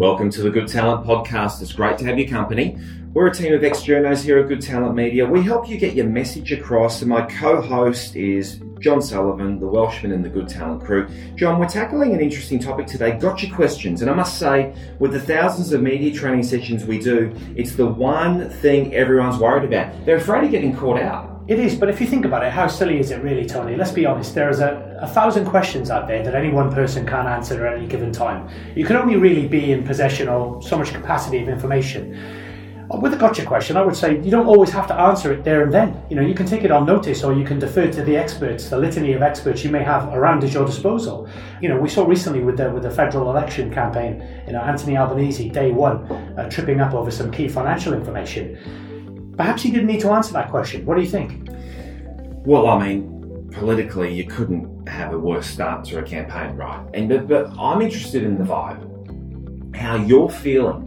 Welcome 0.00 0.30
to 0.30 0.40
the 0.40 0.48
Good 0.48 0.66
Talent 0.66 1.06
Podcast. 1.06 1.60
It's 1.60 1.74
great 1.74 1.98
to 1.98 2.06
have 2.06 2.18
your 2.18 2.26
company. 2.26 2.78
We're 3.12 3.26
a 3.26 3.34
team 3.34 3.52
of 3.52 3.62
ex 3.62 3.80
journos 3.80 4.24
here 4.24 4.38
at 4.38 4.48
Good 4.48 4.62
Talent 4.62 4.94
Media. 4.94 5.26
We 5.26 5.42
help 5.42 5.68
you 5.68 5.76
get 5.76 5.92
your 5.92 6.06
message 6.06 6.52
across, 6.52 7.02
and 7.02 7.10
my 7.10 7.26
co 7.26 7.60
host 7.60 8.16
is 8.16 8.62
John 8.80 9.02
Sullivan, 9.02 9.60
the 9.60 9.66
Welshman 9.66 10.10
in 10.12 10.22
the 10.22 10.30
Good 10.30 10.48
Talent 10.48 10.82
crew. 10.82 11.06
John, 11.36 11.60
we're 11.60 11.68
tackling 11.68 12.14
an 12.14 12.20
interesting 12.20 12.58
topic 12.58 12.86
today 12.86 13.18
gotcha 13.18 13.50
questions. 13.50 14.00
And 14.00 14.10
I 14.10 14.14
must 14.14 14.38
say, 14.38 14.74
with 14.98 15.12
the 15.12 15.20
thousands 15.20 15.70
of 15.74 15.82
media 15.82 16.14
training 16.14 16.44
sessions 16.44 16.86
we 16.86 16.98
do, 16.98 17.36
it's 17.54 17.74
the 17.74 17.84
one 17.84 18.48
thing 18.48 18.94
everyone's 18.94 19.36
worried 19.36 19.70
about. 19.70 20.06
They're 20.06 20.16
afraid 20.16 20.44
of 20.44 20.50
getting 20.50 20.74
caught 20.74 20.98
out. 20.98 21.29
It 21.50 21.58
is, 21.58 21.74
but 21.74 21.88
if 21.88 22.00
you 22.00 22.06
think 22.06 22.24
about 22.24 22.44
it, 22.44 22.52
how 22.52 22.68
silly 22.68 23.00
is 23.00 23.10
it 23.10 23.24
really, 23.24 23.44
Tony? 23.44 23.74
Let's 23.74 23.90
be 23.90 24.06
honest, 24.06 24.36
there's 24.36 24.60
a, 24.60 24.96
a 25.02 25.08
thousand 25.08 25.46
questions 25.46 25.90
out 25.90 26.06
there 26.06 26.22
that 26.22 26.36
any 26.36 26.48
one 26.48 26.72
person 26.72 27.04
can't 27.04 27.26
answer 27.26 27.66
at 27.66 27.76
any 27.76 27.88
given 27.88 28.12
time. 28.12 28.48
You 28.76 28.84
can 28.84 28.94
only 28.94 29.16
really 29.16 29.48
be 29.48 29.72
in 29.72 29.82
possession 29.82 30.28
of 30.28 30.62
so 30.62 30.78
much 30.78 30.92
capacity 30.92 31.42
of 31.42 31.48
information. 31.48 32.16
With 33.02 33.14
a 33.14 33.16
gotcha 33.16 33.44
question, 33.44 33.76
I 33.76 33.82
would 33.82 33.96
say 33.96 34.22
you 34.22 34.30
don't 34.30 34.46
always 34.46 34.70
have 34.70 34.86
to 34.88 34.94
answer 34.94 35.32
it 35.32 35.42
there 35.42 35.64
and 35.64 35.74
then. 35.74 36.00
You 36.08 36.14
know, 36.14 36.22
you 36.22 36.34
can 36.34 36.46
take 36.46 36.62
it 36.62 36.70
on 36.70 36.86
notice 36.86 37.24
or 37.24 37.34
you 37.34 37.44
can 37.44 37.58
defer 37.58 37.90
to 37.90 38.02
the 38.04 38.16
experts, 38.16 38.68
the 38.68 38.78
litany 38.78 39.14
of 39.14 39.22
experts 39.22 39.64
you 39.64 39.70
may 39.70 39.82
have 39.82 40.14
around 40.14 40.44
at 40.44 40.52
your 40.52 40.64
disposal. 40.64 41.28
You 41.60 41.68
know, 41.68 41.80
we 41.80 41.88
saw 41.88 42.06
recently 42.06 42.44
with 42.44 42.58
the 42.58 42.70
with 42.70 42.84
the 42.84 42.92
federal 42.92 43.28
election 43.28 43.74
campaign, 43.74 44.24
you 44.46 44.52
know, 44.52 44.60
Anthony 44.60 44.96
Albanese, 44.96 45.48
day 45.48 45.72
one, 45.72 46.04
uh, 46.38 46.48
tripping 46.48 46.80
up 46.80 46.94
over 46.94 47.10
some 47.10 47.32
key 47.32 47.48
financial 47.48 47.92
information 47.92 48.56
Perhaps 49.36 49.64
you 49.64 49.72
didn't 49.72 49.86
need 49.86 50.00
to 50.00 50.10
answer 50.10 50.32
that 50.34 50.50
question. 50.50 50.84
What 50.84 50.96
do 50.96 51.02
you 51.02 51.08
think? 51.08 51.48
Well, 52.44 52.66
I 52.68 52.86
mean, 52.86 53.48
politically, 53.52 54.12
you 54.12 54.24
couldn't 54.24 54.88
have 54.88 55.12
a 55.12 55.18
worse 55.18 55.46
start 55.46 55.84
to 55.86 55.98
a 55.98 56.02
campaign, 56.02 56.56
right? 56.56 56.86
And 56.94 57.08
but, 57.08 57.28
but 57.28 57.50
I'm 57.58 57.80
interested 57.82 58.22
in 58.22 58.38
the 58.38 58.44
vibe, 58.44 59.76
how 59.76 59.96
you're 59.96 60.30
feeling 60.30 60.86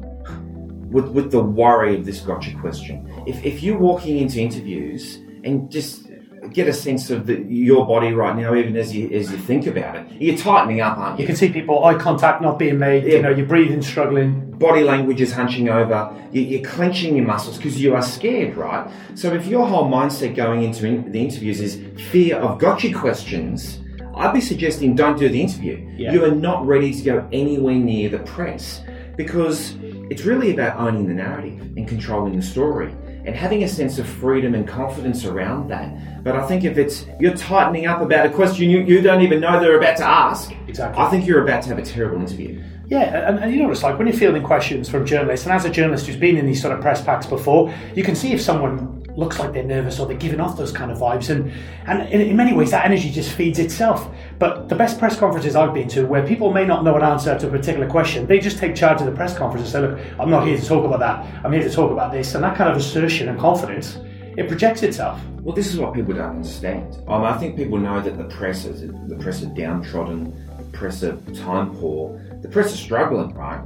with 0.91 1.07
with 1.07 1.31
the 1.31 1.43
worry 1.43 1.95
of 1.95 2.05
this 2.05 2.19
gotcha 2.19 2.53
question. 2.59 3.11
If 3.27 3.43
if 3.43 3.63
you're 3.63 3.77
walking 3.77 4.17
into 4.17 4.39
interviews 4.39 5.17
and 5.43 5.69
just 5.69 6.07
get 6.51 6.67
a 6.67 6.73
sense 6.73 7.09
of 7.09 7.25
the, 7.25 7.41
your 7.43 7.85
body 7.85 8.13
right 8.13 8.35
now, 8.35 8.55
even 8.55 8.75
as 8.75 8.95
you 8.95 9.09
as 9.09 9.31
you 9.31 9.37
think 9.37 9.67
about 9.67 9.95
it. 9.95 10.21
You're 10.21 10.37
tightening 10.37 10.81
up, 10.81 10.97
aren't 10.97 11.19
you? 11.19 11.23
You 11.23 11.27
can 11.27 11.35
see 11.35 11.49
people 11.49 11.83
eye 11.85 11.95
contact 11.95 12.41
not 12.41 12.59
being 12.59 12.79
made. 12.79 13.03
Yeah. 13.03 13.15
You 13.15 13.21
know, 13.21 13.29
you're 13.29 13.45
breathing, 13.45 13.81
struggling. 13.81 14.51
Body 14.51 14.83
language 14.83 15.21
is 15.21 15.33
hunching 15.33 15.69
over. 15.69 16.15
You're 16.31 16.63
clenching 16.63 17.15
your 17.15 17.25
muscles 17.25 17.57
because 17.57 17.81
you 17.81 17.95
are 17.95 18.01
scared, 18.01 18.55
right? 18.55 18.89
So 19.15 19.33
if 19.33 19.45
your 19.47 19.67
whole 19.67 19.89
mindset 19.89 20.35
going 20.35 20.63
into 20.63 20.85
in, 20.85 21.11
the 21.11 21.21
interviews 21.21 21.59
is 21.59 21.81
fear 22.11 22.37
of 22.37 22.59
gotcha 22.59 22.93
questions, 22.93 23.79
I'd 24.15 24.33
be 24.33 24.41
suggesting 24.41 24.95
don't 24.95 25.17
do 25.17 25.27
the 25.27 25.41
interview. 25.41 25.89
Yeah. 25.97 26.13
You 26.13 26.25
are 26.25 26.31
not 26.31 26.65
ready 26.65 26.93
to 26.93 27.01
go 27.03 27.27
anywhere 27.31 27.75
near 27.75 28.09
the 28.09 28.19
press 28.19 28.81
because 29.17 29.75
it's 30.09 30.23
really 30.23 30.51
about 30.51 30.77
owning 30.77 31.07
the 31.07 31.13
narrative 31.13 31.59
and 31.75 31.87
controlling 31.87 32.35
the 32.35 32.41
story 32.41 32.93
and 33.25 33.35
having 33.35 33.63
a 33.63 33.67
sense 33.67 33.99
of 33.99 34.07
freedom 34.07 34.53
and 34.55 34.67
confidence 34.67 35.25
around 35.25 35.69
that. 35.69 36.23
But 36.23 36.35
I 36.35 36.45
think 36.47 36.63
if 36.63 36.77
it's 36.77 37.05
you're 37.19 37.35
tightening 37.35 37.85
up 37.85 38.01
about 38.01 38.25
a 38.25 38.29
question 38.29 38.69
you, 38.69 38.81
you 38.81 39.01
don't 39.01 39.21
even 39.21 39.39
know 39.39 39.59
they're 39.59 39.77
about 39.77 39.97
to 39.97 40.07
ask, 40.07 40.51
exactly. 40.67 41.01
I 41.01 41.09
think 41.09 41.25
you're 41.25 41.43
about 41.43 41.63
to 41.63 41.69
have 41.69 41.77
a 41.77 41.83
terrible 41.83 42.19
interview. 42.19 42.61
Yeah, 42.87 43.29
and, 43.29 43.39
and, 43.39 43.51
you 43.51 43.59
know 43.59 43.65
what 43.65 43.73
it's 43.73 43.83
like 43.83 43.97
when 43.97 44.07
you're 44.07 44.15
fielding 44.15 44.43
questions 44.43 44.89
from 44.89 45.05
journalists, 45.05 45.45
and 45.45 45.55
as 45.55 45.65
a 45.65 45.69
journalist 45.69 46.05
who's 46.05 46.17
been 46.17 46.37
in 46.37 46.45
these 46.45 46.61
sort 46.61 46.73
of 46.73 46.81
press 46.81 47.01
packs 47.01 47.25
before, 47.25 47.73
you 47.95 48.03
can 48.03 48.13
see 48.13 48.33
if 48.33 48.41
someone 48.41 49.02
looks 49.15 49.39
like 49.39 49.53
they're 49.53 49.63
nervous 49.63 49.99
or 49.99 50.07
they're 50.07 50.17
giving 50.17 50.39
off 50.39 50.57
those 50.57 50.71
kind 50.71 50.91
of 50.91 50.97
vibes. 50.97 51.29
And, 51.29 51.51
and 51.85 52.09
in, 52.09 52.21
in, 52.21 52.35
many 52.35 52.53
ways, 52.53 52.71
that 52.71 52.85
energy 52.85 53.11
just 53.11 53.31
feeds 53.31 53.59
itself. 53.59 54.09
But 54.39 54.69
the 54.69 54.75
best 54.75 54.99
press 54.99 55.17
conferences 55.17 55.55
I've 55.55 55.73
been 55.73 55.87
to, 55.89 56.05
where 56.05 56.25
people 56.25 56.51
may 56.51 56.65
not 56.65 56.83
know 56.83 56.95
an 56.95 57.03
answer 57.03 57.37
to 57.37 57.47
a 57.47 57.51
particular 57.51 57.89
question, 57.89 58.25
they 58.25 58.39
just 58.39 58.57
take 58.57 58.75
charge 58.75 58.99
of 59.01 59.05
the 59.05 59.13
press 59.13 59.37
conference 59.37 59.63
and 59.63 59.71
say, 59.71 59.81
look, 59.81 60.19
I'm 60.19 60.29
not 60.29 60.47
here 60.47 60.57
to 60.57 60.65
talk 60.65 60.85
about 60.85 60.99
that. 60.99 61.45
I'm 61.45 61.51
here 61.51 61.63
to 61.63 61.69
talk 61.69 61.91
about 61.91 62.11
this. 62.11 62.35
And 62.35 62.43
that 62.43 62.57
kind 62.57 62.69
of 62.69 62.77
assertion 62.77 63.29
and 63.29 63.39
confidence, 63.39 63.97
it 64.37 64.47
projects 64.47 64.81
itself. 64.83 65.21
Well, 65.41 65.53
this 65.53 65.67
is 65.67 65.77
what 65.77 65.93
people 65.93 66.13
don't 66.13 66.37
understand. 66.37 66.97
Um, 67.07 67.23
I 67.23 67.37
think 67.37 67.55
people 67.55 67.77
know 67.77 68.01
that 68.01 68.17
the 68.17 68.23
press 68.35 68.65
is 68.65 68.81
the 69.09 69.15
press 69.17 69.43
are 69.43 69.47
downtrodden, 69.47 70.33
the 70.57 70.77
press 70.77 71.03
are 71.03 71.17
time 71.35 71.75
poor, 71.75 72.19
the 72.41 72.47
press 72.47 72.73
are 72.73 72.77
struggling, 72.77 73.33
right? 73.33 73.61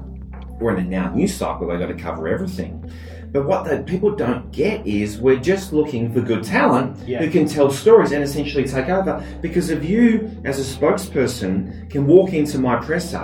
We're 0.60 0.76
in 0.76 0.88
a 0.88 0.90
now 0.90 1.14
news 1.14 1.36
cycle; 1.36 1.68
they've 1.68 1.80
got 1.80 1.88
to 1.88 1.94
cover 1.94 2.28
everything. 2.28 2.92
But 3.38 3.46
what 3.46 3.66
the 3.66 3.84
people 3.84 4.16
don't 4.16 4.52
get 4.52 4.88
is 4.88 5.20
we're 5.20 5.38
just 5.38 5.72
looking 5.72 6.12
for 6.12 6.22
good 6.22 6.44
talent 6.44 6.98
yeah. 7.08 7.20
who 7.20 7.30
can 7.30 7.48
tell 7.48 7.70
stories 7.70 8.12
and 8.12 8.24
essentially 8.24 8.64
take 8.64 8.90
over. 8.90 9.24
Because 9.44 9.70
if 9.70 9.86
you, 9.86 10.42
as 10.44 10.60
a 10.60 10.64
spokesperson, 10.64 11.88
can 11.88 12.08
walk 12.08 12.34
into 12.34 12.58
my 12.58 12.78
presser 12.78 13.20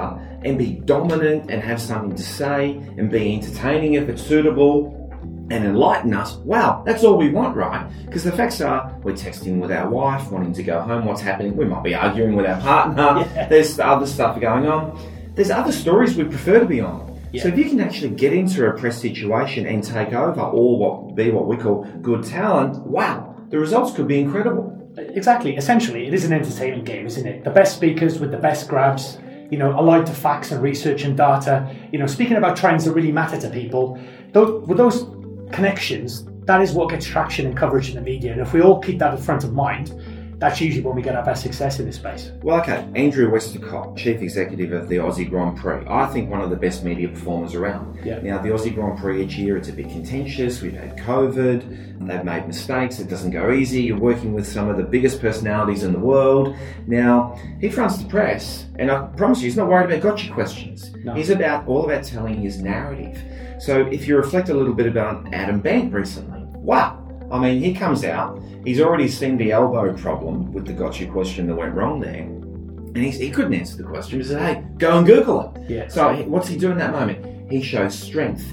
and 0.46 0.56
be 0.56 0.74
dominant 0.74 1.50
and 1.50 1.63
have 1.63 1.81
something 1.81 2.16
to 2.16 2.22
say 2.22 2.74
and 2.96 3.09
be 3.09 3.34
entertaining 3.34 3.96
if 3.96 4.07
it's 4.07 4.22
suitable 4.22 5.09
and 5.50 5.66
enlighten 5.66 6.13
us, 6.13 6.35
wow, 6.45 6.84
that's 6.85 7.03
all 7.03 7.18
we 7.18 7.30
want, 7.30 7.56
right? 7.56 7.90
Because 8.06 8.24
the 8.24 8.34
facts 8.34 8.62
are 8.62 8.95
we're 9.01 9.13
texting 9.13 9.57
with 9.59 9.72
our 9.72 9.90
wife, 9.90 10.30
wanting 10.30 10.53
to 10.53 10.62
go 10.62 10.80
home, 10.80 11.06
what's 11.06 11.22
happening? 11.22 11.57
We 11.57 11.66
might 11.66 11.84
be 11.84 11.95
arguing 11.95 12.35
with 12.35 12.45
our 12.45 12.62
partner, 12.62 13.28
yeah. 13.35 13.47
there's 13.47 13.80
other 13.80 14.06
stuff 14.06 14.40
going 14.40 14.68
on. 14.68 14.95
There's 15.34 15.50
other 15.50 15.72
stories 15.72 16.16
we 16.16 16.25
prefer 16.25 16.59
to 16.59 16.68
be 16.68 16.81
on. 16.81 17.12
Yeah. 17.33 17.41
So 17.41 17.49
if 17.49 17.57
you 17.57 17.66
can 17.66 17.79
actually 17.81 18.11
get 18.11 18.31
into 18.31 18.67
a 18.67 18.73
press 18.73 19.01
situation 19.01 19.66
and 19.66 19.83
take 19.83 20.13
over 20.13 20.39
or 20.39 20.77
what 20.77 21.16
be 21.16 21.31
what 21.31 21.47
we 21.47 21.57
call 21.57 21.83
good 21.99 22.23
talent, 22.23 22.77
wow, 22.85 23.35
the 23.49 23.57
results 23.57 23.91
could 23.95 24.07
be 24.07 24.19
incredible. 24.19 24.79
Exactly. 24.97 25.57
Essentially, 25.57 26.05
it 26.05 26.13
is 26.13 26.25
an 26.25 26.31
entertainment 26.31 26.85
game, 26.85 27.07
isn't 27.07 27.25
it? 27.25 27.44
The 27.44 27.49
best 27.49 27.75
speakers 27.75 28.19
with 28.19 28.29
the 28.29 28.38
best 28.38 28.69
grabs, 28.69 29.17
you 29.49 29.57
know, 29.57 29.71
allied 29.71 30.05
to 30.05 30.13
facts 30.13 30.51
and 30.51 30.61
research 30.61 31.05
and 31.05 31.17
data. 31.17 31.75
You 31.91 31.97
know, 31.97 32.05
speaking 32.05 32.38
about 32.38 32.55
trends 32.55 32.85
that 32.85 32.94
really 32.94 33.11
matter 33.11 33.41
to 33.41 33.50
people. 33.50 34.00
Those, 34.33 34.67
with 34.67 34.77
those 34.77 35.07
connections, 35.51 36.27
that 36.45 36.61
is 36.61 36.73
what 36.73 36.91
gets 36.91 37.07
traction 37.07 37.47
and 37.47 37.57
coverage 37.57 37.89
in 37.89 37.95
the 37.95 38.01
media. 38.01 38.31
And 38.31 38.41
if 38.41 38.53
we 38.53 38.61
all 38.61 38.79
keep 38.79 39.00
that 39.00 39.11
at 39.11 39.19
front 39.19 39.44
of 39.44 39.53
mind, 39.53 39.91
that's 40.44 40.59
usually 40.59 40.84
when 40.84 40.94
we 40.94 41.02
get 41.02 41.16
our 41.16 41.24
best 41.24 41.42
success 41.42 41.80
in 41.80 41.86
this 41.86 41.96
space. 41.96 42.31
Well, 42.42 42.59
okay, 42.59 42.86
Andrew 42.96 43.31
Westacott, 43.31 43.96
Chief 43.96 44.22
Executive 44.22 44.74
of 44.74 44.90
the 44.90 44.98
Aussie 44.98 45.30
Grand 45.30 45.56
Prix, 45.56 45.86
I 45.88 46.06
think 46.08 46.30
one 46.30 46.42
of 46.42 46.50
the 46.50 46.58
best 46.58 46.84
media 46.84 47.08
performers 47.08 47.56
around. 47.56 48.06
Yeah. 48.06 48.20
Now, 48.20 48.40
the 48.40 48.50
Aussie 48.50 48.76
Grand 48.76 49.00
Prix 49.00 49.24
each 49.24 49.36
year, 49.36 49.56
it's 49.56 49.70
a 49.70 49.72
bit 49.72 49.88
contentious. 49.88 50.62
We've 50.62 50.74
had 50.74 50.98
COVID, 50.98 52.08
they've 52.08 52.26
made 52.26 52.46
mistakes, 52.46 53.00
it 53.00 53.08
doesn't 53.08 53.31
go 53.31 53.54
easy. 53.54 53.84
You're 53.84 53.98
working 53.98 54.34
with 54.34 54.46
some 54.46 54.68
of 54.68 54.76
the 54.76 54.84
biggest 54.84 55.22
personalities 55.22 55.84
in 55.84 55.94
the 55.94 56.00
world. 56.00 56.58
Now, 56.88 57.40
he 57.62 57.70
fronts 57.70 58.00
the 58.00 58.10
press, 58.10 58.66
and 58.78 58.92
I 58.92 59.06
promise 59.16 59.40
you, 59.40 59.46
he's 59.46 59.56
not 59.56 59.70
worried 59.70 59.90
about 59.90 60.02
gotcha 60.02 60.30
questions. 60.34 60.94
No. 61.06 61.14
He's 61.14 61.30
about 61.30 61.66
all 61.70 61.86
about 61.86 62.04
telling 62.04 62.42
his 62.42 62.62
narrative. 62.62 63.18
So, 63.60 63.88
if 63.88 64.10
you 64.10 64.18
reflect 64.18 64.50
a 64.50 64.54
little 64.54 64.74
bit 64.74 64.88
about 64.88 65.34
Adam 65.34 65.62
Bandt 65.62 65.94
recently, 65.94 66.44
wow, 66.56 67.02
I 67.33 67.39
mean, 67.39 67.63
he 67.63 67.73
comes 67.73 68.05
out, 68.05 68.39
he's 68.63 68.79
already 68.79 69.07
seen 69.07 69.38
the 69.38 69.51
Albo 69.51 69.94
problem 69.97 70.53
with 70.53 70.67
the 70.67 70.73
gotcha 70.73 71.07
question 71.07 71.47
that 71.47 71.55
went 71.55 71.73
wrong 71.73 71.99
there. 71.99 72.21
And 72.21 72.97
he 72.97 73.31
couldn't 73.31 73.55
answer 73.55 73.77
the 73.77 73.83
question. 73.83 74.19
He 74.19 74.25
said, 74.25 74.39
hey, 74.39 74.63
go 74.77 74.99
and 74.99 75.07
Google 75.07 75.51
it. 75.55 75.69
Yeah. 75.69 75.88
So 75.88 76.13
what's 76.27 76.47
he 76.47 76.57
doing 76.57 76.73
in 76.73 76.77
that 76.77 76.91
moment? 76.91 77.51
He 77.51 77.63
shows 77.63 77.97
strength. 77.97 78.45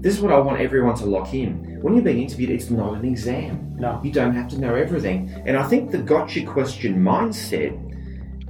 This 0.00 0.14
is 0.14 0.20
what 0.20 0.32
I 0.32 0.38
want 0.38 0.60
everyone 0.60 0.94
to 0.98 1.06
lock 1.06 1.34
in. 1.34 1.80
When 1.82 1.94
you're 1.94 2.04
being 2.04 2.22
interviewed, 2.22 2.50
it's 2.50 2.70
not 2.70 2.94
an 2.94 3.04
exam. 3.04 3.74
No. 3.76 4.00
You 4.04 4.12
don't 4.12 4.34
have 4.34 4.48
to 4.50 4.58
know 4.58 4.76
everything. 4.76 5.30
And 5.44 5.56
I 5.56 5.64
think 5.64 5.90
the 5.90 5.98
gotcha 5.98 6.44
question 6.44 7.02
mindset 7.02 7.74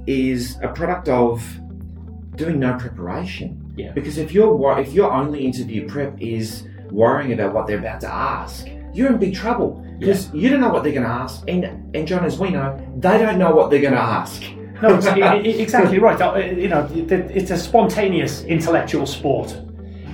is 0.05 0.59
a 0.61 0.67
product 0.67 1.09
of 1.09 1.43
doing 2.35 2.59
no 2.59 2.77
preparation. 2.77 3.73
Yeah. 3.75 3.91
Because 3.93 4.19
if 4.19 4.31
your 4.31 4.79
if 4.79 4.93
your 4.93 5.11
only 5.11 5.43
interview 5.43 5.87
prep 5.87 6.21
is 6.21 6.67
worrying 6.91 7.33
about 7.33 7.55
what 7.55 7.65
they're 7.65 7.79
about 7.79 8.01
to 8.01 8.07
ask, 8.07 8.67
you're 8.93 9.09
in 9.09 9.17
big 9.17 9.35
trouble 9.35 9.85
because 9.99 10.27
yeah. 10.27 10.41
you 10.41 10.49
don't 10.49 10.61
know 10.61 10.69
what 10.69 10.83
they're 10.83 10.93
going 10.93 11.05
to 11.05 11.09
ask. 11.09 11.43
And, 11.47 11.65
and 11.95 12.07
John, 12.07 12.25
as 12.25 12.39
we 12.39 12.49
know, 12.49 12.77
they 12.97 13.17
don't 13.17 13.37
know 13.37 13.53
what 13.53 13.69
they're 13.69 13.81
going 13.81 13.93
to 13.93 13.99
ask. 13.99 14.43
No, 14.81 14.95
it's 15.01 15.59
exactly 15.59 15.99
right. 15.99 16.19
Uh, 16.19 16.37
you 16.37 16.69
know, 16.69 16.87
it's 16.91 17.51
a 17.51 17.57
spontaneous 17.57 18.43
intellectual 18.43 19.05
sport, 19.05 19.51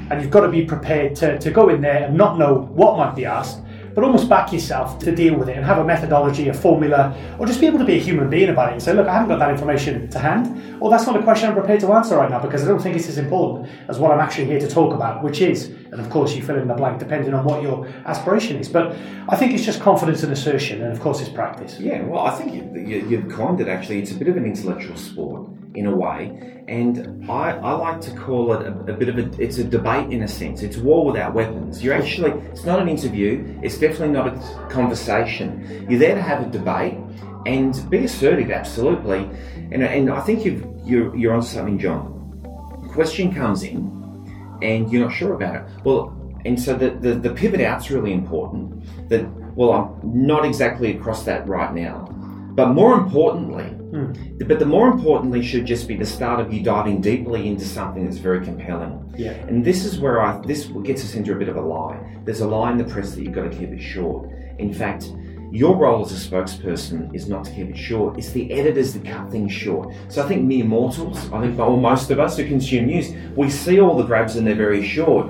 and 0.10 0.22
you've 0.22 0.32
got 0.32 0.42
to 0.42 0.50
be 0.50 0.66
prepared 0.66 1.16
to, 1.18 1.38
to 1.38 1.52
go 1.52 1.70
in 1.70 1.82
there 1.82 2.06
and 2.06 2.18
not 2.18 2.38
know 2.38 2.62
what 2.74 2.98
might 2.98 3.16
be 3.16 3.26
asked, 3.26 3.62
but 3.96 4.04
almost 4.04 4.28
back 4.28 4.52
yourself 4.52 5.00
to 5.00 5.16
deal 5.16 5.36
with 5.36 5.48
it 5.48 5.56
and 5.56 5.66
have 5.66 5.78
a 5.78 5.84
methodology, 5.84 6.50
a 6.50 6.54
formula, 6.54 7.16
or 7.40 7.48
just 7.48 7.62
be 7.62 7.66
able 7.66 7.80
to 7.80 7.86
be 7.86 7.96
a 7.96 8.00
human 8.00 8.30
being 8.30 8.50
about 8.50 8.70
it 8.70 8.74
and 8.74 8.84
say, 8.84 8.94
look, 8.94 9.08
I 9.08 9.14
haven't 9.14 9.30
got 9.30 9.40
that 9.40 9.50
information 9.50 10.10
to 10.10 10.20
hand, 10.20 10.78
or 10.82 10.90
that's 10.90 11.08
not 11.08 11.16
a 11.16 11.24
question 11.24 11.50
I'm 11.50 11.56
prepared 11.56 11.80
to 11.80 11.94
answer 11.94 12.18
right 12.18 12.30
now 12.30 12.40
because 12.40 12.64
I 12.64 12.68
don't 12.68 12.82
think 12.82 12.98
it's 12.98 13.08
as 13.08 13.18
important 13.18 13.70
as 13.88 13.98
what 13.98 14.12
I'm 14.12 14.20
actually 14.20 14.46
here 14.46 14.60
to 14.60 14.68
talk 14.68 14.94
about, 14.94 15.24
which 15.24 15.40
is, 15.40 15.68
and 15.68 16.02
of 16.02 16.10
course 16.10 16.36
you 16.36 16.44
fill 16.44 16.58
in 16.58 16.68
the 16.68 16.74
blank 16.74 17.00
depending 17.00 17.34
on 17.34 17.46
what 17.46 17.64
your 17.64 17.88
aspiration 18.06 18.58
is. 18.58 18.68
But 18.68 18.96
I 19.30 19.38
think 19.38 19.54
it's 19.54 19.64
just 19.64 19.80
confidence 19.80 20.24
and 20.24 20.34
assertion, 20.34 20.84
and 20.84 20.92
of 20.92 21.00
course 21.00 21.22
it's 21.22 21.30
practice. 21.30 21.80
Yeah, 21.80 22.02
well, 22.04 22.26
I 22.26 22.32
think 22.32 22.54
you, 22.54 22.82
you, 22.82 23.08
you've 23.08 23.32
coined 23.32 23.62
it 23.62 23.70
actually. 23.70 24.02
It's 24.02 24.12
a 24.12 24.16
bit 24.16 24.28
of 24.28 24.36
an 24.36 24.46
intellectual 24.46 24.98
sport 24.98 25.50
in 25.76 25.86
a 25.86 25.96
way. 25.96 26.64
And 26.68 27.30
I, 27.30 27.52
I 27.52 27.74
like 27.74 28.02
to 28.02 28.12
call 28.12 28.54
it 28.54 28.66
a, 28.66 28.72
a, 28.92 28.94
bit 28.94 29.10
of 29.10 29.18
a, 29.18 29.42
it's 29.42 29.58
a 29.58 29.64
debate 29.64 30.12
in 30.12 30.24
a 30.24 30.28
sense. 30.28 30.64
It's 30.64 30.78
war 30.78 31.06
without 31.06 31.34
weapons. 31.34 31.84
You're 31.84 31.94
actually, 31.94 32.32
it's 32.50 32.64
not 32.64 32.80
an 32.80 32.90
interview. 32.90 33.60
It's 33.62 33.78
definitely 33.78 34.10
not 34.10 34.28
a 34.28 34.68
conversation. 34.70 35.86
You're 35.90 36.00
there 36.00 36.16
to 36.16 36.22
have 36.22 36.48
a 36.48 36.50
debate 36.50 36.98
and 37.46 37.90
be 37.90 38.06
assertive, 38.06 38.50
absolutely. 38.50 39.30
And, 39.72 39.84
and 39.84 40.10
I 40.10 40.22
think 40.22 40.46
you've, 40.46 40.66
you're, 40.84 41.16
you're 41.16 41.34
onto 41.34 41.48
something, 41.48 41.78
John. 41.78 42.90
question 42.92 43.34
comes 43.34 43.64
in 43.64 44.60
and 44.62 44.92
you're 44.92 45.04
not 45.06 45.14
sure 45.14 45.34
about 45.34 45.56
it. 45.56 45.64
Well, 45.84 46.14
and 46.46 46.60
so 46.60 46.76
the, 46.76 46.92
the, 46.92 47.16
the 47.16 47.32
pivot 47.32 47.62
out's 47.62 47.92
really 47.92 48.14
important. 48.14 49.10
That, 49.10 49.28
well, 49.56 49.72
I'm 49.72 50.26
not 50.26 50.46
exactly 50.46 50.96
across 50.96 51.24
that 51.26 51.48
right 51.48 51.74
now. 51.74 52.08
But 52.56 52.70
more 52.70 52.94
importantly, 52.94 53.76
Hmm. 53.96 54.12
but 54.46 54.60
the 54.60 54.66
more 54.66 54.90
importantly 54.90 55.42
should 55.42 55.66
just 55.66 55.88
be 55.88 55.96
the 55.96 56.06
start 56.06 56.42
of 56.42 56.54
you 56.54 56.62
diving 56.62 57.00
deeply 57.00 57.48
into 57.48 57.64
something 57.64 58.04
that's 58.04 58.18
very 58.18 58.44
compelling. 58.44 59.14
Yeah. 59.18 59.32
And 59.32 59.64
this 59.64 59.86
is 59.86 60.00
where 60.00 60.22
I 60.22 60.38
this 60.42 60.66
gets 60.84 61.02
us 61.02 61.16
into 61.16 61.32
a 61.32 61.36
bit 61.36 61.48
of 61.48 61.56
a 61.56 61.62
lie. 61.62 61.98
There's 62.26 62.42
a 62.42 62.48
lie 62.48 62.74
in 62.74 62.78
the 62.78 62.84
press 62.84 63.16
that 63.16 63.24
you've 63.24 63.32
got 63.32 63.50
to 63.50 63.58
keep 63.58 63.70
it 63.70 63.82
short. 63.82 64.30
In 64.60 64.74
fact, 64.74 65.14
your 65.50 65.78
role 65.78 66.04
as 66.06 66.12
a 66.12 66.30
spokesperson 66.30 67.16
is 67.16 67.30
not 67.30 67.46
to 67.46 67.52
keep 67.52 67.70
it 67.70 67.78
short. 67.78 68.18
It's 68.18 68.32
the 68.32 68.52
editors 68.52 68.94
that 68.94 69.06
cut 69.06 69.32
things 69.32 69.54
short. 69.54 69.94
So 70.10 70.22
I 70.22 70.28
think 70.28 70.44
mere 70.44 70.66
mortals, 70.66 71.32
I 71.32 71.40
think 71.40 71.58
well, 71.58 71.78
most 71.78 72.12
of 72.12 72.20
us 72.20 72.36
who 72.36 72.46
consume 72.46 72.88
news, 72.88 73.14
we 73.38 73.50
see 73.50 73.80
all 73.80 73.96
the 73.96 74.04
grabs 74.04 74.36
and 74.36 74.46
they're 74.46 74.56
very 74.56 74.86
short. 74.86 75.30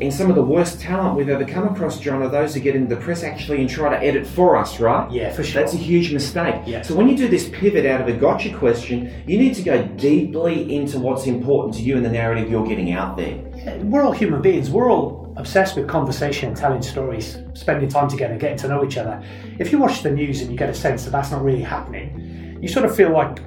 And 0.00 0.12
some 0.12 0.30
of 0.30 0.36
the 0.36 0.42
worst 0.42 0.80
talent 0.80 1.14
we've 1.16 1.28
ever 1.28 1.44
come 1.44 1.68
across, 1.68 2.00
John, 2.00 2.22
are 2.22 2.28
those 2.28 2.54
who 2.54 2.60
get 2.60 2.74
into 2.74 2.94
the 2.94 3.00
press 3.00 3.22
actually 3.22 3.60
and 3.60 3.68
try 3.68 3.90
to 3.90 4.02
edit 4.02 4.26
for 4.26 4.56
us, 4.56 4.80
right? 4.80 5.10
Yeah, 5.10 5.30
for 5.30 5.44
sure. 5.44 5.62
That's 5.62 5.74
a 5.74 5.78
huge 5.78 6.10
mistake. 6.10 6.54
Yeah. 6.64 6.80
So 6.80 6.94
when 6.94 7.06
you 7.06 7.16
do 7.16 7.28
this 7.28 7.50
pivot 7.50 7.84
out 7.84 8.00
of 8.00 8.08
a 8.08 8.14
gotcha 8.14 8.56
question, 8.56 9.22
you 9.26 9.38
need 9.38 9.54
to 9.56 9.62
go 9.62 9.86
deeply 9.86 10.74
into 10.74 10.98
what's 10.98 11.26
important 11.26 11.74
to 11.74 11.82
you 11.82 11.96
and 11.96 12.04
the 12.04 12.10
narrative 12.10 12.50
you're 12.50 12.66
getting 12.66 12.92
out 12.92 13.18
there. 13.18 13.42
Yeah, 13.54 13.76
we're 13.82 14.02
all 14.02 14.12
human 14.12 14.40
beings. 14.40 14.70
We're 14.70 14.90
all 14.90 15.34
obsessed 15.36 15.76
with 15.76 15.86
conversation, 15.86 16.54
telling 16.54 16.80
stories, 16.80 17.38
spending 17.52 17.90
time 17.90 18.08
together, 18.08 18.38
getting 18.38 18.56
to 18.58 18.68
know 18.68 18.82
each 18.82 18.96
other. 18.96 19.22
If 19.58 19.70
you 19.70 19.78
watch 19.78 20.02
the 20.02 20.10
news 20.10 20.40
and 20.40 20.50
you 20.50 20.56
get 20.56 20.70
a 20.70 20.74
sense 20.74 21.04
that 21.04 21.10
that's 21.10 21.30
not 21.30 21.44
really 21.44 21.62
happening, 21.62 22.58
you 22.62 22.68
sort 22.68 22.86
of 22.86 22.96
feel 22.96 23.10
like 23.10 23.40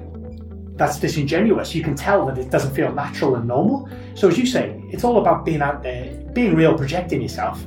that's 0.76 0.98
disingenuous. 0.98 1.74
You 1.74 1.82
can 1.82 1.94
tell 1.94 2.26
that 2.26 2.38
it 2.38 2.50
doesn't 2.50 2.74
feel 2.74 2.92
natural 2.92 3.36
and 3.36 3.46
normal. 3.46 3.88
So, 4.14 4.28
as 4.28 4.36
you 4.38 4.46
say, 4.46 4.82
it's 4.90 5.04
all 5.04 5.20
about 5.20 5.44
being 5.44 5.62
out 5.62 5.82
there, 5.82 6.12
being 6.32 6.54
real, 6.56 6.76
projecting 6.76 7.22
yourself, 7.22 7.62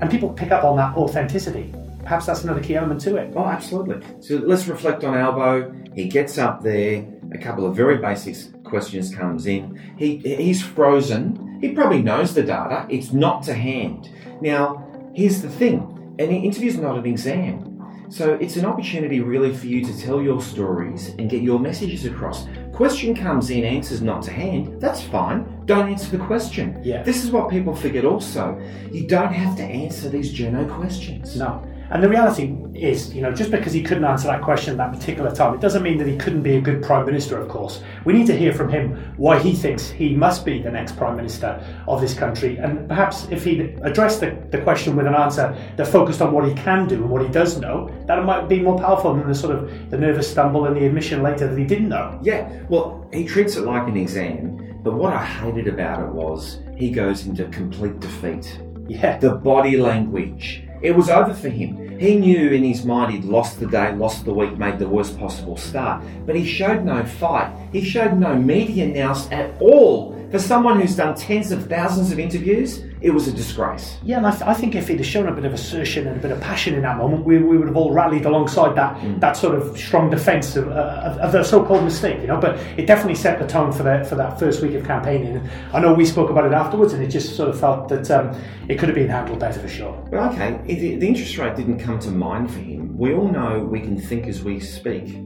and 0.00 0.10
people 0.10 0.30
pick 0.30 0.50
up 0.50 0.64
on 0.64 0.76
that 0.76 0.96
authenticity. 0.96 1.74
Perhaps 2.02 2.26
that's 2.26 2.44
another 2.44 2.62
key 2.62 2.76
element 2.76 3.00
to 3.02 3.16
it. 3.16 3.32
Oh, 3.34 3.44
absolutely. 3.44 4.00
So 4.20 4.36
let's 4.36 4.68
reflect 4.68 5.02
on 5.04 5.14
Albo. 5.16 5.74
He 5.94 6.08
gets 6.08 6.38
up 6.38 6.62
there. 6.62 7.04
A 7.32 7.38
couple 7.38 7.66
of 7.66 7.74
very 7.74 7.98
basic 7.98 8.62
questions 8.62 9.12
comes 9.12 9.46
in. 9.46 9.76
He 9.98 10.18
he's 10.18 10.62
frozen. 10.62 11.58
He 11.60 11.72
probably 11.72 12.00
knows 12.00 12.34
the 12.34 12.42
data. 12.42 12.86
It's 12.88 13.12
not 13.12 13.42
to 13.44 13.54
hand. 13.54 14.08
Now, 14.40 15.10
here's 15.14 15.42
the 15.42 15.50
thing: 15.50 16.14
an 16.18 16.30
interview 16.30 16.68
is 16.68 16.78
not 16.78 16.96
an 16.96 17.06
exam. 17.06 17.65
So 18.08 18.34
it's 18.34 18.56
an 18.56 18.64
opportunity 18.64 19.20
really 19.20 19.54
for 19.54 19.66
you 19.66 19.84
to 19.84 19.98
tell 20.00 20.22
your 20.22 20.40
stories 20.40 21.10
and 21.18 21.28
get 21.28 21.42
your 21.42 21.58
messages 21.58 22.04
across. 22.04 22.46
Question 22.72 23.14
comes 23.14 23.50
in, 23.50 23.64
answers 23.64 24.02
not 24.02 24.22
to 24.24 24.30
hand. 24.30 24.80
That's 24.80 25.02
fine. 25.02 25.64
Don't 25.66 25.88
answer 25.88 26.16
the 26.16 26.24
question. 26.24 26.80
Yeah. 26.84 27.02
This 27.02 27.24
is 27.24 27.30
what 27.30 27.50
people 27.50 27.74
forget 27.74 28.04
also. 28.04 28.60
You 28.92 29.06
don't 29.06 29.32
have 29.32 29.56
to 29.56 29.62
answer 29.62 30.08
these 30.08 30.32
journo 30.32 30.70
questions. 30.76 31.36
No. 31.36 31.66
And 31.90 32.02
the 32.02 32.08
reality 32.08 32.56
is, 32.74 33.14
you 33.14 33.22
know, 33.22 33.32
just 33.32 33.50
because 33.50 33.72
he 33.72 33.82
couldn't 33.82 34.04
answer 34.04 34.26
that 34.26 34.42
question 34.42 34.72
at 34.72 34.78
that 34.78 34.98
particular 34.98 35.34
time, 35.34 35.54
it 35.54 35.60
doesn't 35.60 35.82
mean 35.82 35.98
that 35.98 36.06
he 36.06 36.16
couldn't 36.16 36.42
be 36.42 36.56
a 36.56 36.60
good 36.60 36.82
Prime 36.82 37.06
Minister, 37.06 37.38
of 37.38 37.48
course. 37.48 37.82
We 38.04 38.12
need 38.12 38.26
to 38.26 38.36
hear 38.36 38.52
from 38.52 38.68
him 38.68 39.14
why 39.16 39.38
he 39.38 39.54
thinks 39.54 39.88
he 39.88 40.14
must 40.14 40.44
be 40.44 40.60
the 40.60 40.70
next 40.70 40.96
Prime 40.96 41.16
Minister 41.16 41.64
of 41.86 42.00
this 42.00 42.14
country. 42.14 42.56
And 42.56 42.88
perhaps 42.88 43.28
if 43.30 43.44
he'd 43.44 43.78
addressed 43.82 44.20
the, 44.20 44.36
the 44.50 44.60
question 44.62 44.96
with 44.96 45.06
an 45.06 45.14
answer 45.14 45.56
that 45.76 45.86
focused 45.86 46.20
on 46.20 46.32
what 46.32 46.46
he 46.46 46.54
can 46.54 46.88
do 46.88 46.96
and 46.96 47.10
what 47.10 47.22
he 47.22 47.28
does 47.28 47.58
know, 47.58 47.90
that 48.06 48.24
might 48.24 48.48
be 48.48 48.60
more 48.60 48.78
powerful 48.78 49.14
than 49.14 49.28
the 49.28 49.34
sort 49.34 49.54
of 49.54 49.90
the 49.90 49.98
nervous 49.98 50.30
stumble 50.30 50.66
and 50.66 50.76
the 50.76 50.84
admission 50.84 51.22
later 51.22 51.46
that 51.46 51.58
he 51.58 51.64
didn't 51.64 51.88
know. 51.88 52.18
Yeah, 52.22 52.62
well, 52.68 53.08
he 53.12 53.26
treats 53.26 53.56
it 53.56 53.62
like 53.62 53.86
an 53.86 53.96
exam, 53.96 54.80
but 54.82 54.94
what 54.94 55.12
I 55.12 55.24
hated 55.24 55.68
about 55.68 56.02
it 56.02 56.12
was 56.12 56.60
he 56.76 56.90
goes 56.90 57.26
into 57.26 57.44
complete 57.46 58.00
defeat. 58.00 58.60
Yeah. 58.88 59.18
The 59.18 59.34
body 59.34 59.76
language. 59.76 60.65
It 60.82 60.92
was 60.92 61.08
over 61.08 61.34
for 61.34 61.48
him. 61.48 61.98
He 61.98 62.16
knew 62.16 62.50
in 62.50 62.62
his 62.62 62.84
mind 62.84 63.12
he'd 63.12 63.24
lost 63.24 63.58
the 63.58 63.66
day, 63.66 63.92
lost 63.94 64.24
the 64.24 64.34
week, 64.34 64.58
made 64.58 64.78
the 64.78 64.88
worst 64.88 65.18
possible 65.18 65.56
start. 65.56 66.04
But 66.26 66.36
he 66.36 66.44
showed 66.44 66.84
no 66.84 67.04
fight. 67.04 67.54
He 67.72 67.82
showed 67.82 68.18
no 68.18 68.34
media 68.36 68.86
nous 68.86 69.30
at 69.30 69.60
all. 69.60 70.14
For 70.36 70.42
someone 70.42 70.78
who's 70.78 70.94
done 70.94 71.14
tens 71.14 71.50
of 71.50 71.66
thousands 71.66 72.12
of 72.12 72.18
interviews, 72.18 72.84
it 73.00 73.08
was 73.08 73.26
a 73.26 73.32
disgrace. 73.32 73.96
Yeah, 74.04 74.18
and 74.18 74.26
I, 74.26 74.32
th- 74.32 74.42
I 74.42 74.52
think 74.52 74.74
if 74.74 74.86
he'd 74.86 74.98
have 74.98 75.06
shown 75.06 75.28
a 75.28 75.32
bit 75.32 75.46
of 75.46 75.54
assertion 75.54 76.06
and 76.06 76.18
a 76.18 76.20
bit 76.20 76.30
of 76.30 76.38
passion 76.42 76.74
in 76.74 76.82
that 76.82 76.98
moment, 76.98 77.24
we, 77.24 77.38
we 77.38 77.56
would 77.56 77.68
have 77.68 77.76
all 77.78 77.90
rallied 77.90 78.26
alongside 78.26 78.76
that 78.76 79.00
that 79.20 79.38
sort 79.38 79.54
of 79.54 79.78
strong 79.78 80.10
defence 80.10 80.54
of, 80.54 80.68
uh, 80.68 81.00
of, 81.04 81.16
of 81.20 81.32
the 81.32 81.42
so-called 81.42 81.84
mistake, 81.84 82.20
you 82.20 82.26
know. 82.26 82.38
But 82.38 82.58
it 82.76 82.84
definitely 82.84 83.14
set 83.14 83.38
the 83.38 83.46
tone 83.46 83.72
for 83.72 83.82
that 83.84 84.06
for 84.06 84.14
that 84.16 84.38
first 84.38 84.60
week 84.60 84.74
of 84.74 84.84
campaigning. 84.84 85.48
I 85.72 85.80
know 85.80 85.94
we 85.94 86.04
spoke 86.04 86.28
about 86.28 86.44
it 86.44 86.52
afterwards, 86.52 86.92
and 86.92 87.02
it 87.02 87.08
just 87.08 87.34
sort 87.34 87.48
of 87.48 87.58
felt 87.58 87.88
that 87.88 88.10
um, 88.10 88.38
it 88.68 88.78
could 88.78 88.90
have 88.90 88.96
been 88.96 89.08
handled 89.08 89.40
better 89.40 89.58
for 89.58 89.68
sure. 89.68 90.06
But 90.10 90.34
okay, 90.34 90.60
the, 90.66 90.96
the 90.96 91.08
interest 91.08 91.38
rate 91.38 91.56
didn't 91.56 91.78
come 91.78 91.98
to 92.00 92.10
mind 92.10 92.52
for 92.52 92.58
him. 92.58 92.98
We 92.98 93.14
all 93.14 93.28
know 93.28 93.60
we 93.60 93.80
can 93.80 93.98
think 93.98 94.26
as 94.26 94.42
we 94.44 94.60
speak. 94.60 95.16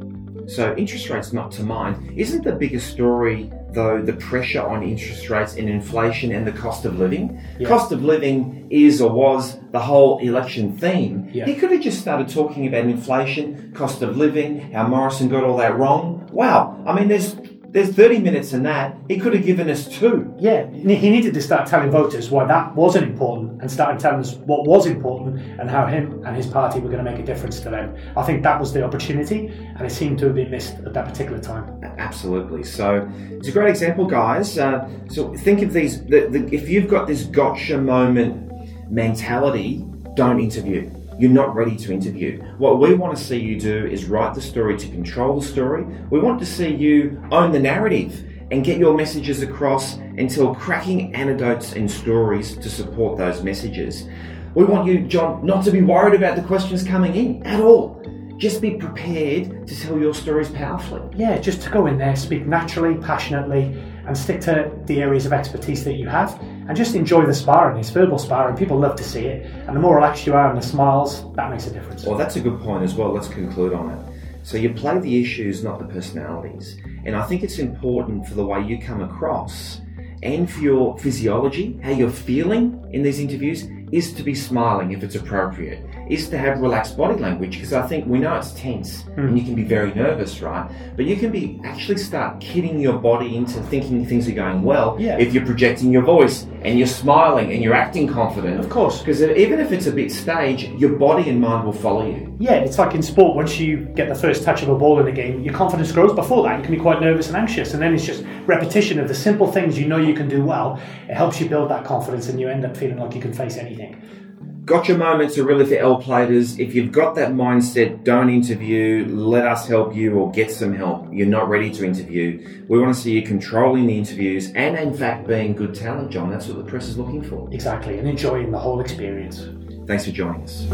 So 0.50 0.74
interest 0.76 1.08
rates 1.08 1.32
not 1.32 1.52
to 1.52 1.62
mind. 1.62 2.18
Isn't 2.18 2.42
the 2.42 2.52
biggest 2.52 2.90
story 2.90 3.52
though 3.72 4.02
the 4.02 4.14
pressure 4.14 4.60
on 4.60 4.82
interest 4.82 5.30
rates 5.30 5.54
and 5.54 5.68
inflation 5.68 6.32
and 6.32 6.44
the 6.44 6.50
cost 6.50 6.84
of 6.84 6.98
living? 6.98 7.40
Yeah. 7.60 7.68
Cost 7.68 7.92
of 7.92 8.02
living 8.02 8.66
is 8.68 9.00
or 9.00 9.12
was 9.12 9.58
the 9.70 9.78
whole 9.78 10.18
election 10.18 10.76
theme. 10.76 11.30
Yeah. 11.32 11.46
He 11.46 11.54
could 11.54 11.70
have 11.70 11.80
just 11.80 12.00
started 12.00 12.28
talking 12.28 12.66
about 12.66 12.86
inflation, 12.86 13.72
cost 13.76 14.02
of 14.02 14.16
living, 14.16 14.72
how 14.72 14.88
Morrison 14.88 15.28
got 15.28 15.44
all 15.44 15.56
that 15.58 15.78
wrong. 15.78 16.28
Wow. 16.32 16.82
I 16.84 16.94
mean 16.94 17.06
there's 17.06 17.36
there's 17.72 17.94
30 17.94 18.18
minutes 18.18 18.52
in 18.52 18.64
that. 18.64 18.96
He 19.08 19.18
could 19.18 19.32
have 19.32 19.44
given 19.44 19.70
us 19.70 19.86
two. 19.86 20.34
Yeah, 20.38 20.68
he 20.70 21.10
needed 21.10 21.34
to 21.34 21.42
start 21.42 21.68
telling 21.68 21.90
voters 21.90 22.30
why 22.30 22.44
that 22.46 22.74
wasn't 22.74 23.04
important 23.06 23.60
and 23.60 23.70
started 23.70 24.00
telling 24.00 24.20
us 24.20 24.34
what 24.34 24.66
was 24.66 24.86
important 24.86 25.40
and 25.60 25.70
how 25.70 25.86
him 25.86 26.24
and 26.24 26.36
his 26.36 26.46
party 26.46 26.80
were 26.80 26.88
going 26.88 27.04
to 27.04 27.08
make 27.08 27.20
a 27.20 27.24
difference 27.24 27.60
to 27.60 27.70
them. 27.70 27.96
I 28.16 28.22
think 28.24 28.42
that 28.42 28.58
was 28.58 28.72
the 28.72 28.82
opportunity, 28.82 29.46
and 29.48 29.82
it 29.82 29.90
seemed 29.90 30.18
to 30.18 30.26
have 30.26 30.34
been 30.34 30.50
missed 30.50 30.74
at 30.78 30.94
that 30.94 31.06
particular 31.06 31.38
time. 31.40 31.80
Absolutely. 31.98 32.64
So 32.64 33.08
it's 33.30 33.48
a 33.48 33.52
great 33.52 33.70
example, 33.70 34.06
guys. 34.06 34.58
Uh, 34.58 34.88
so 35.08 35.34
think 35.36 35.62
of 35.62 35.72
these. 35.72 36.04
The, 36.04 36.26
the, 36.28 36.48
if 36.52 36.68
you've 36.68 36.88
got 36.88 37.06
this 37.06 37.24
gotcha 37.24 37.78
moment 37.78 38.50
mentality, 38.90 39.84
don't 40.14 40.40
interview. 40.40 40.90
You're 41.20 41.30
not 41.30 41.54
ready 41.54 41.76
to 41.76 41.92
interview. 41.92 42.40
What 42.56 42.80
we 42.80 42.94
want 42.94 43.14
to 43.14 43.22
see 43.22 43.38
you 43.38 43.60
do 43.60 43.84
is 43.84 44.06
write 44.06 44.32
the 44.32 44.40
story 44.40 44.78
to 44.78 44.88
control 44.88 45.38
the 45.38 45.46
story. 45.46 45.84
We 46.08 46.18
want 46.18 46.38
to 46.40 46.46
see 46.46 46.74
you 46.74 47.22
own 47.30 47.52
the 47.52 47.58
narrative 47.58 48.24
and 48.50 48.64
get 48.64 48.78
your 48.78 48.96
messages 48.96 49.42
across 49.42 49.96
and 49.96 50.30
tell 50.30 50.54
cracking 50.54 51.14
anecdotes 51.14 51.74
and 51.74 51.90
stories 51.90 52.56
to 52.56 52.70
support 52.70 53.18
those 53.18 53.42
messages. 53.42 54.08
We 54.54 54.64
want 54.64 54.86
you, 54.86 55.00
John, 55.00 55.44
not 55.44 55.62
to 55.66 55.70
be 55.70 55.82
worried 55.82 56.14
about 56.14 56.36
the 56.36 56.42
questions 56.42 56.82
coming 56.82 57.14
in 57.14 57.46
at 57.46 57.60
all. 57.60 58.02
Just 58.38 58.62
be 58.62 58.76
prepared 58.76 59.68
to 59.68 59.78
tell 59.78 59.98
your 59.98 60.14
stories 60.14 60.48
powerfully. 60.48 61.02
Yeah, 61.14 61.36
just 61.36 61.60
to 61.60 61.70
go 61.70 61.84
in 61.84 61.98
there, 61.98 62.16
speak 62.16 62.46
naturally, 62.46 62.94
passionately, 62.94 63.78
and 64.06 64.16
stick 64.16 64.40
to 64.40 64.72
the 64.86 65.02
areas 65.02 65.26
of 65.26 65.34
expertise 65.34 65.84
that 65.84 65.96
you 65.96 66.08
have, 66.08 66.42
and 66.70 66.76
just 66.76 66.94
enjoy 66.94 67.26
the 67.26 67.34
sparring. 67.34 67.80
It's 67.80 67.90
verbal 67.90 68.16
sparring. 68.16 68.56
People 68.56 68.78
love 68.78 68.94
to 68.94 69.02
see 69.02 69.26
it, 69.26 69.44
and 69.66 69.74
the 69.74 69.80
more 69.80 69.96
relaxed 69.96 70.24
you 70.24 70.34
are 70.34 70.50
and 70.50 70.56
the 70.56 70.64
smiles, 70.64 71.24
that 71.34 71.50
makes 71.50 71.66
a 71.66 71.72
difference. 71.72 72.04
Well, 72.04 72.16
that's 72.16 72.36
a 72.36 72.40
good 72.40 72.60
point 72.60 72.84
as 72.84 72.94
well. 72.94 73.10
Let's 73.10 73.26
conclude 73.26 73.72
on 73.72 73.90
it. 73.90 73.98
So 74.44 74.56
you 74.56 74.72
play 74.72 74.96
the 75.00 75.20
issues, 75.20 75.64
not 75.64 75.80
the 75.80 75.84
personalities. 75.86 76.78
And 77.04 77.16
I 77.16 77.26
think 77.26 77.42
it's 77.42 77.58
important 77.58 78.28
for 78.28 78.34
the 78.34 78.46
way 78.46 78.62
you 78.62 78.78
come 78.78 79.00
across 79.00 79.80
and 80.22 80.48
for 80.48 80.60
your 80.60 80.96
physiology, 80.98 81.76
how 81.82 81.90
you're 81.90 82.08
feeling 82.08 82.88
in 82.92 83.02
these 83.02 83.18
interviews, 83.18 83.64
is 83.92 84.12
to 84.14 84.22
be 84.22 84.34
smiling 84.34 84.92
if 84.92 85.02
it's 85.02 85.14
appropriate, 85.14 85.84
is 86.08 86.28
to 86.28 86.38
have 86.38 86.60
relaxed 86.60 86.96
body 86.96 87.18
language 87.20 87.52
because 87.56 87.72
I 87.72 87.86
think 87.86 88.06
we 88.06 88.18
know 88.18 88.36
it's 88.36 88.52
tense 88.52 89.02
hmm. 89.02 89.20
and 89.20 89.38
you 89.38 89.44
can 89.44 89.54
be 89.54 89.64
very 89.64 89.92
nervous, 89.94 90.40
right? 90.40 90.70
But 90.96 91.04
you 91.04 91.16
can 91.16 91.30
be 91.30 91.60
actually 91.64 91.98
start 91.98 92.40
kidding 92.40 92.78
your 92.78 92.98
body 92.98 93.36
into 93.36 93.60
thinking 93.64 94.04
things 94.06 94.28
are 94.28 94.32
going 94.32 94.62
well 94.62 94.96
Yeah. 94.98 95.18
if 95.18 95.32
you're 95.32 95.46
projecting 95.46 95.90
your 95.92 96.02
voice 96.02 96.46
and 96.62 96.78
you're 96.78 96.86
smiling 96.86 97.52
and 97.52 97.62
you're 97.62 97.74
acting 97.74 98.06
confident. 98.06 98.60
Of 98.60 98.68
course. 98.68 98.98
Because 98.98 99.22
even 99.22 99.60
if 99.60 99.72
it's 99.72 99.86
a 99.86 99.92
bit 99.92 100.12
staged, 100.12 100.70
your 100.78 100.90
body 100.90 101.28
and 101.28 101.40
mind 101.40 101.64
will 101.64 101.72
follow 101.72 102.06
you. 102.06 102.36
Yeah, 102.38 102.54
it's 102.54 102.78
like 102.78 102.94
in 102.94 103.02
sport, 103.02 103.36
once 103.36 103.58
you 103.58 103.78
get 103.94 104.08
the 104.08 104.14
first 104.14 104.44
touch 104.44 104.62
of 104.62 104.68
a 104.68 104.74
ball 104.74 104.98
in 105.00 105.06
a 105.08 105.12
game, 105.12 105.40
your 105.42 105.54
confidence 105.54 105.92
grows. 105.92 106.12
Before 106.14 106.42
that, 106.44 106.58
you 106.58 106.62
can 106.62 106.74
be 106.74 106.80
quite 106.80 107.00
nervous 107.00 107.28
and 107.28 107.36
anxious, 107.36 107.74
and 107.74 107.82
then 107.82 107.94
it's 107.94 108.04
just 108.04 108.24
repetition 108.46 108.98
of 108.98 109.08
the 109.08 109.14
simple 109.14 109.50
things 109.50 109.78
you 109.78 109.86
know 109.86 109.98
you 109.98 110.14
can 110.14 110.28
do 110.28 110.42
well. 110.42 110.80
It 111.08 111.14
helps 111.14 111.40
you 111.40 111.48
build 111.48 111.70
that 111.70 111.84
confidence, 111.84 112.28
and 112.28 112.40
you 112.40 112.48
end 112.48 112.64
up 112.64 112.76
feeling 112.76 112.98
like 112.98 113.14
you 113.14 113.20
can 113.20 113.32
face 113.32 113.56
anything. 113.80 114.20
Gotcha 114.64 114.96
moments 114.96 115.36
are 115.36 115.44
really 115.44 115.66
for 115.66 115.76
L 115.76 115.96
platers. 115.96 116.58
If 116.60 116.74
you've 116.74 116.92
got 116.92 117.16
that 117.16 117.32
mindset, 117.32 118.04
don't 118.04 118.30
interview. 118.30 119.04
Let 119.08 119.44
us 119.46 119.66
help 119.66 119.96
you 119.96 120.14
or 120.14 120.30
get 120.30 120.52
some 120.52 120.72
help. 120.74 121.08
You're 121.12 121.26
not 121.26 121.48
ready 121.48 121.70
to 121.72 121.84
interview. 121.84 122.64
We 122.68 122.78
want 122.78 122.94
to 122.94 123.00
see 123.00 123.12
you 123.12 123.22
controlling 123.22 123.86
the 123.86 123.98
interviews 123.98 124.52
and, 124.52 124.78
in 124.78 124.94
fact, 124.94 125.26
being 125.26 125.56
good 125.56 125.74
talent, 125.74 126.12
John. 126.12 126.30
That's 126.30 126.46
what 126.46 126.58
the 126.58 126.64
press 126.64 126.86
is 126.86 126.96
looking 126.98 127.22
for. 127.22 127.48
Exactly, 127.52 127.98
and 127.98 128.06
enjoying 128.08 128.52
the 128.52 128.58
whole 128.58 128.80
experience. 128.80 129.48
Thanks 129.86 130.04
for 130.04 130.12
joining 130.12 130.44
us. 130.44 130.66